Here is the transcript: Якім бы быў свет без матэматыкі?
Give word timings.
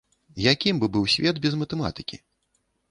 Якім 0.51 0.75
бы 0.83 0.89
быў 0.95 1.03
свет 1.17 1.35
без 1.45 1.53
матэматыкі? 1.63 2.23